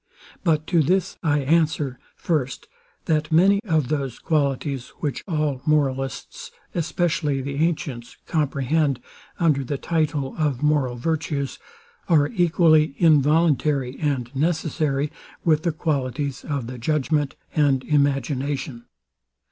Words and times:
But 0.43 0.65
to 0.65 0.81
this 0.81 1.19
I 1.21 1.41
answer, 1.41 1.99
first, 2.15 2.67
that 3.05 3.31
many 3.31 3.59
of 3.65 3.89
those 3.89 4.17
qualities, 4.17 4.87
which 4.97 5.23
all 5.27 5.61
moralists, 5.63 6.49
especially 6.73 7.39
the 7.39 7.57
antients, 7.59 8.17
comprehend 8.25 8.99
under 9.39 9.63
the 9.63 9.77
title 9.77 10.33
of 10.39 10.63
moral 10.63 10.95
virtues, 10.95 11.59
are 12.09 12.29
equally 12.29 12.95
involuntary 12.97 13.95
and 13.99 14.35
necessary, 14.35 15.11
with 15.45 15.61
the 15.61 15.71
qualities 15.71 16.43
of 16.45 16.65
the 16.65 16.79
judgment 16.79 17.35
and 17.53 17.83
imagination. 17.83 18.85